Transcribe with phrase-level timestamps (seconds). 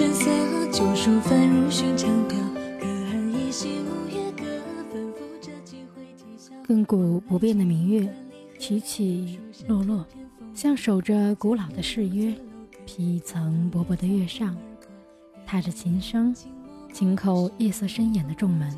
[0.00, 0.30] 春色，
[0.72, 2.38] 旧书翻入寻常调，
[2.80, 4.44] 隔岸依稀五月歌，
[4.90, 6.54] 吩咐着几回啼笑。
[6.66, 8.10] 亘古不变的明月，
[8.58, 9.38] 起起
[9.68, 10.06] 落落，
[10.54, 12.34] 像守着古老的誓约，
[12.86, 14.56] 披一层薄薄的月上，
[15.44, 16.34] 踏着琴声，
[16.94, 18.74] 紧扣夜色深掩的重门，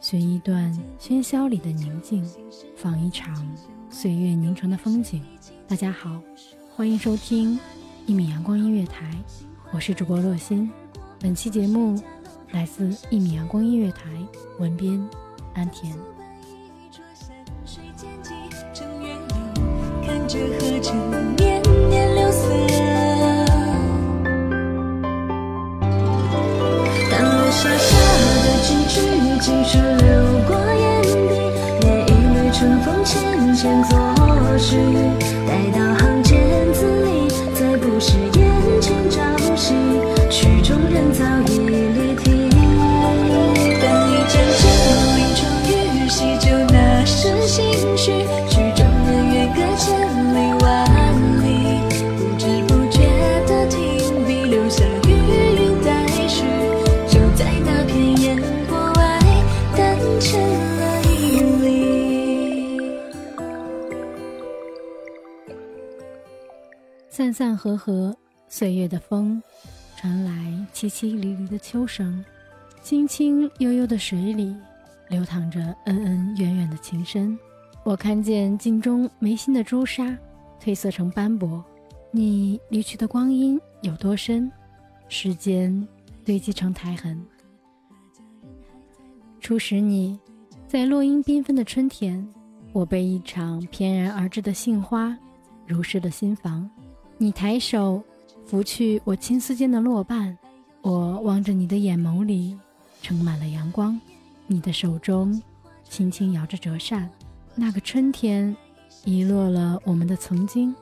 [0.00, 2.28] 寻一段喧嚣里的宁静，
[2.74, 3.46] 放一场
[3.88, 5.22] 岁月凝成的风景。
[5.68, 6.20] 大家好，
[6.74, 7.60] 欢迎收听
[8.06, 9.08] 一米阳光音乐台，
[9.74, 10.70] 我是主播洛心。
[11.18, 12.00] 本期节目
[12.52, 14.04] 来自一米阳光音乐台，
[14.60, 14.92] 文编
[15.52, 15.90] 安田。
[15.90, 15.96] 一
[16.92, 17.34] 桌山
[17.66, 18.30] 水间几
[18.72, 19.26] 正月流，
[20.06, 22.48] 看着河城年年流色。
[27.10, 27.98] 当落下下
[28.44, 28.94] 的几句
[29.40, 30.06] 几句流
[30.46, 31.34] 过眼底，
[31.80, 33.92] 连一缕春风浅浅作
[34.56, 34.76] 序。
[35.48, 37.10] 待到行间字里，
[37.84, 39.20] 不是眼前朝
[39.54, 39.74] 夕，
[40.30, 41.22] 曲中人早
[41.52, 42.33] 已离题。
[67.16, 68.12] 散散合合，
[68.48, 69.40] 岁月的风，
[69.94, 70.32] 传来
[70.74, 72.24] 凄凄离离的秋声，
[72.82, 74.52] 清清悠悠的水里，
[75.08, 77.38] 流淌着恩恩怨怨的情深。
[77.84, 80.18] 我看见镜中眉心的朱砂，
[80.60, 81.64] 褪色成斑驳。
[82.10, 84.50] 你离去的光阴有多深？
[85.08, 85.86] 时间
[86.24, 87.24] 堆积成苔痕。
[89.38, 90.18] 初识你，
[90.66, 92.28] 在落英缤纷的春天，
[92.72, 95.16] 我被一场翩然而至的杏花，
[95.64, 96.68] 如诗了心房。
[97.24, 98.02] 你抬手
[98.44, 100.36] 拂去我青丝间的落瓣，
[100.82, 102.54] 我望着你的眼眸里
[103.00, 103.98] 盛满了阳光，
[104.46, 105.42] 你的手中
[105.88, 107.08] 轻轻摇着折扇。
[107.54, 108.54] 那个春天，
[109.06, 110.74] 遗落了我们的曾经，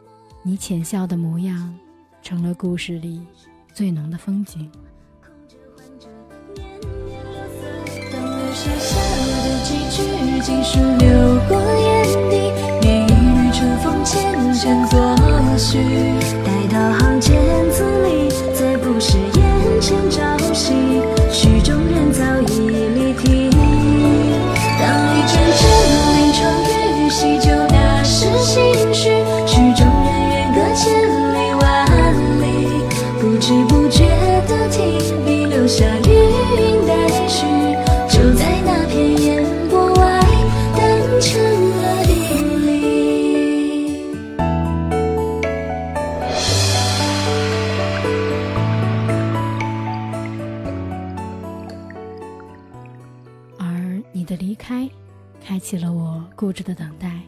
[0.42, 1.72] 你浅笑的模样，
[2.24, 3.24] 成了故事里
[3.72, 4.68] 最浓的风景。
[8.12, 8.98] 当流沙下
[9.44, 10.03] 的几句
[10.41, 12.50] 几书流过眼底，
[12.80, 14.84] 连一缕春风浅浅
[15.72, 16.41] 句
[56.42, 57.21] 固执的等待。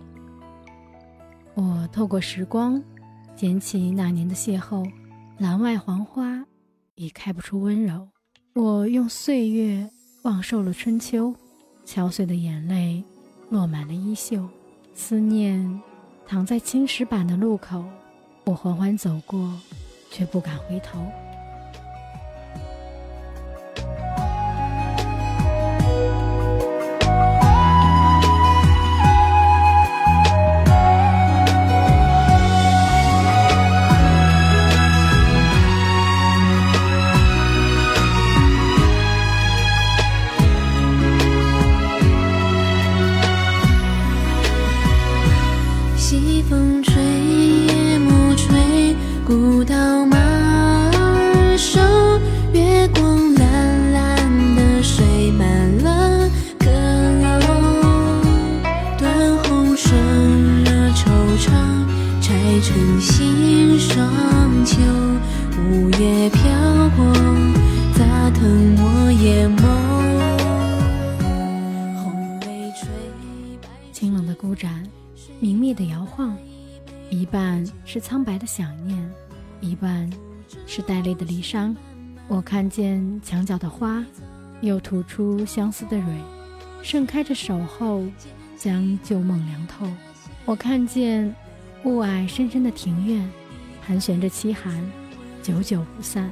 [1.55, 2.82] 我透过时光，
[3.37, 4.90] 捡起那年的邂逅，
[5.38, 6.44] 栏外黄花
[6.96, 8.08] 已开不出温柔。
[8.55, 9.88] 我用岁月
[10.25, 11.32] 忘瘦了春秋，
[11.84, 13.05] 敲碎的眼泪
[13.50, 14.49] 落满了衣袖，
[14.94, 15.81] 思念
[16.26, 17.84] 躺在青石板的路口，
[18.46, 19.49] 我缓缓走过，
[20.11, 21.06] 却不敢回头。
[75.75, 76.37] 的摇晃，
[77.11, 79.11] 一半是苍白的想念，
[79.61, 80.09] 一半
[80.67, 81.75] 是带泪的离殇。
[82.29, 84.03] 我看见墙角的花，
[84.61, 86.06] 又吐出相思的蕊，
[86.82, 88.05] 盛开着守候，
[88.56, 89.87] 将旧梦凉透。
[90.44, 91.35] 我看见
[91.85, 93.29] 雾霭深深的庭院，
[93.85, 94.73] 盘旋着凄寒，
[95.43, 96.31] 久久不散，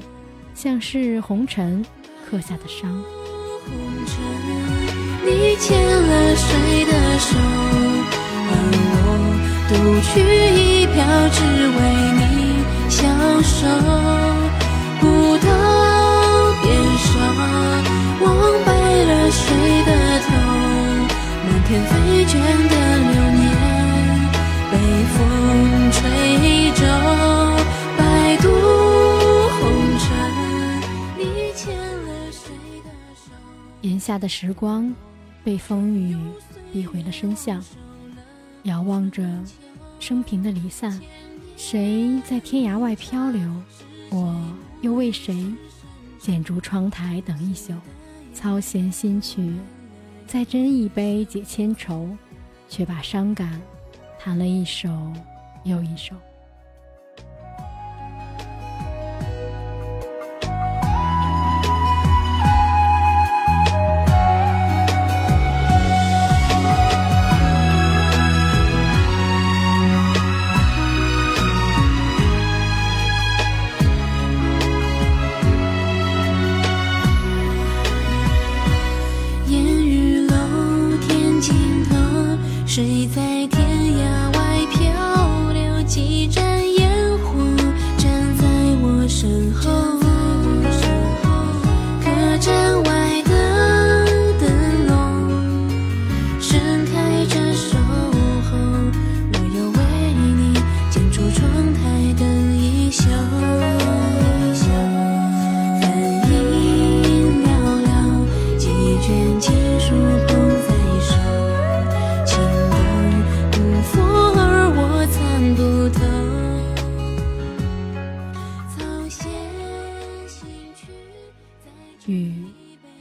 [0.55, 1.85] 像是红尘
[2.25, 2.91] 刻下的伤。
[2.93, 3.73] 红
[4.07, 4.17] 尘，
[5.25, 7.39] 你牵了谁的手？
[9.73, 10.21] 而我独去
[10.55, 10.87] 一。
[10.93, 11.79] 飘，只为
[12.19, 12.21] 你
[12.91, 13.01] 消
[13.41, 13.67] 瘦。
[15.01, 15.05] 古
[15.39, 15.47] 道
[16.61, 17.11] 边上，
[18.21, 18.27] 忘
[18.67, 18.69] 白
[19.05, 19.41] 了谁
[19.87, 19.91] 的
[20.21, 20.31] 头？
[21.49, 21.91] 漫天飞
[22.27, 22.31] 卷
[22.69, 22.75] 的
[23.09, 23.43] 流年，
[24.71, 24.75] 被
[25.09, 25.17] 风
[25.93, 25.99] 吹
[26.73, 26.81] 皱。
[27.97, 28.01] 摆
[28.37, 28.45] 渡
[29.59, 29.61] 红
[29.99, 30.05] 尘，
[31.19, 31.23] 你
[31.55, 32.45] 牵了谁
[32.85, 33.33] 的手？
[33.81, 34.95] 檐下的时光，
[35.43, 36.19] 被风雨
[36.71, 37.63] 逼回了深巷，
[38.65, 39.23] 遥望着。
[40.01, 41.01] 生平的离散，
[41.57, 43.63] 谁在天涯外漂流？
[44.11, 45.47] 我又为谁
[46.19, 47.73] 剪烛窗台等一宿？
[48.35, 49.55] 操弦新曲，
[50.27, 52.09] 再斟一杯解千愁，
[52.69, 53.63] 却把伤感
[54.19, 54.89] 弹了一首
[55.63, 56.17] 又一首。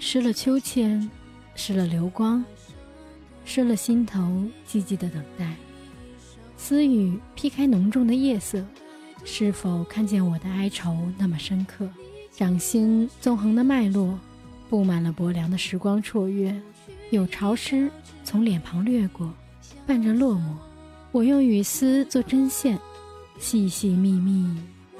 [0.03, 1.09] 湿了秋千，
[1.53, 2.43] 湿了流光，
[3.45, 4.19] 湿了心头
[4.67, 5.55] 寂寂的等待。
[6.57, 8.65] 私语劈开浓重的夜色，
[9.23, 11.87] 是否看见我的哀愁那么深刻？
[12.31, 14.17] 掌心纵横的脉络，
[14.71, 16.59] 布满了薄凉的时光绰约，
[17.11, 17.87] 有潮湿
[18.23, 19.31] 从脸庞掠过，
[19.85, 20.55] 伴着落寞。
[21.11, 22.77] 我用雨丝做针线，
[23.37, 24.49] 细细密密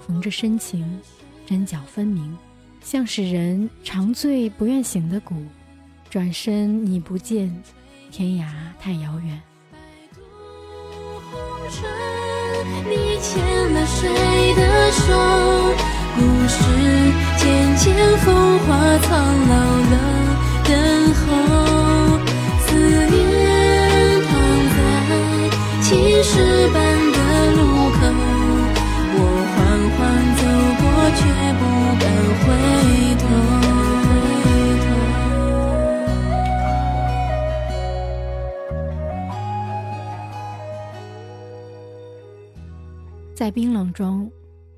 [0.06, 1.02] 缝着深情，
[1.48, 2.38] 针脚分明。
[2.82, 5.36] 像是人长醉不愿醒的骨，
[6.10, 7.56] 转身你不见，
[8.12, 8.46] 天涯
[8.80, 9.42] 太遥远。
[12.90, 14.10] 你牵了谁
[14.56, 15.14] 的手？
[16.14, 16.58] 故事
[17.38, 19.10] 渐渐风化苍
[19.48, 19.56] 老
[19.92, 19.94] 了，
[20.66, 21.81] 等候。
[43.42, 44.32] 在冰冷中，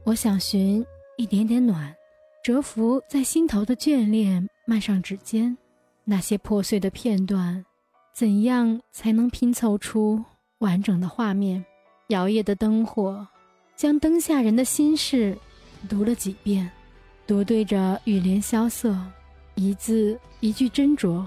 [0.06, 0.86] 我想寻
[1.18, 1.94] 一点点暖，
[2.42, 5.58] 蛰伏在心头的眷恋，漫上指尖。
[6.06, 7.66] 那些破碎的片段，
[8.16, 10.24] 怎样才能拼凑出
[10.60, 11.66] 完整的画面？
[12.08, 13.28] 摇曳的灯火，
[13.76, 15.38] 将灯下人的心事
[15.90, 16.72] 读了几遍，
[17.28, 18.98] 读对着雨帘萧瑟，
[19.56, 21.22] 一字一句斟酌。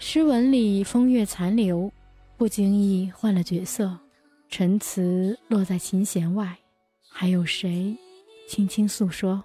[0.00, 1.88] 诗文里风月残留，
[2.36, 3.96] 不经意换了角色，
[4.48, 6.58] 陈词落在琴弦外，
[7.08, 7.96] 还有谁
[8.48, 9.44] 轻轻诉说？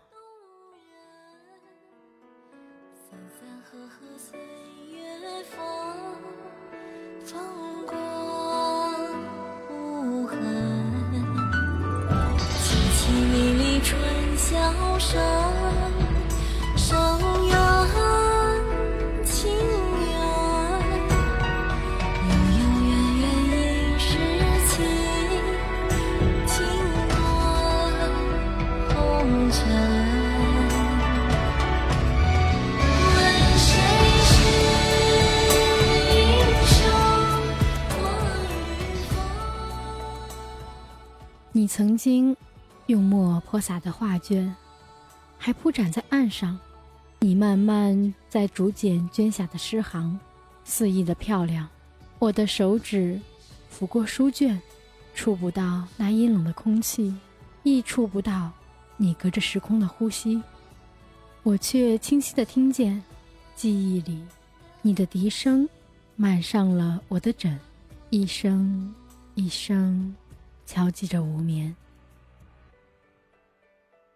[41.82, 42.38] 曾经
[42.86, 44.56] 用墨泼洒的画卷，
[45.40, 46.60] 还铺展在岸上。
[47.22, 50.20] 你慢慢在竹简捐下的诗行，
[50.64, 51.68] 肆意的漂亮。
[52.20, 53.20] 我的手指
[53.74, 54.62] 抚过书卷，
[55.16, 57.16] 触不到那阴冷的空气，
[57.64, 58.52] 亦触不到
[58.96, 60.40] 你隔着时空的呼吸。
[61.42, 63.04] 我却清晰的听见，
[63.56, 64.24] 记忆里
[64.84, 65.68] 你的笛声，
[66.16, 67.60] 满上了我的枕，
[68.12, 68.94] 一声
[69.34, 70.16] 一声。
[70.74, 71.76] 敲击着无眠，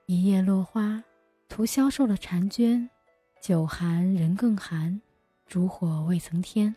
[0.05, 1.03] 一夜落花，
[1.49, 2.89] 徒消瘦了婵娟。
[3.41, 5.01] 酒寒人更寒，
[5.45, 6.73] 烛火未曾添。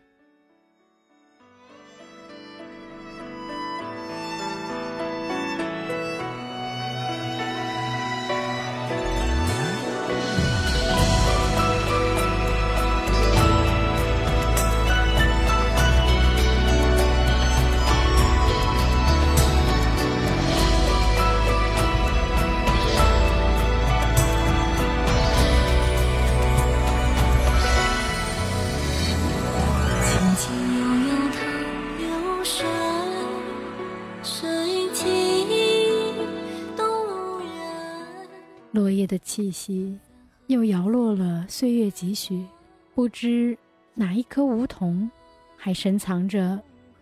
[39.08, 39.98] 的气息，
[40.46, 42.46] 又摇落了岁月几许。
[42.94, 43.56] 不知
[43.94, 45.10] 哪一颗梧桐，
[45.56, 46.60] 还深藏着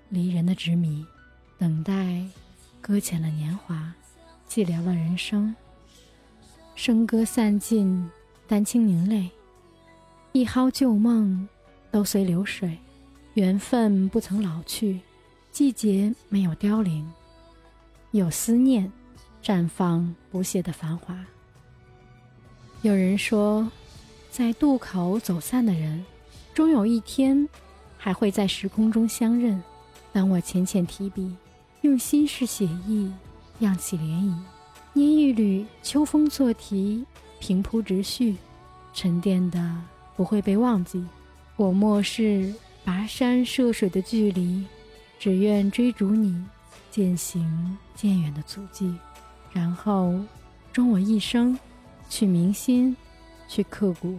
[0.08, 1.04] 离人的执迷，
[1.58, 2.24] 等待
[2.80, 3.92] 搁浅了年华，
[4.48, 5.54] 寂寥了人生。
[6.76, 8.10] 笙歌散尽，
[8.46, 9.30] 丹青凝泪，
[10.32, 11.48] 一蒿旧梦
[11.90, 12.78] 都随流水。
[13.34, 15.00] 缘分不曾老去，
[15.50, 17.10] 季节没有凋零，
[18.10, 18.90] 有思念，
[19.42, 21.22] 绽放不谢的繁华。
[22.82, 23.68] 有人说，
[24.30, 26.04] 在渡口走散的人，
[26.54, 27.48] 终有一天
[27.96, 29.60] 还会在时空中相认。
[30.12, 31.34] 当我浅浅提笔，
[31.80, 33.10] 用心事写意，
[33.58, 34.34] 漾起涟漪，
[34.92, 37.04] 捏一缕秋风作题，
[37.40, 38.36] 平铺直叙，
[38.94, 39.76] 沉淀的
[40.14, 41.04] 不会被忘记。
[41.56, 42.54] 我漠视
[42.84, 44.64] 跋山涉水的距离，
[45.18, 46.44] 只愿追逐你
[46.90, 48.94] 渐行渐远的足迹，
[49.52, 50.14] 然后
[50.72, 51.58] 终我一生。
[52.08, 52.96] 去铭心，
[53.48, 54.18] 去刻骨。